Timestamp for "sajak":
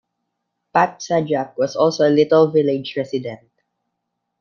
0.99-1.55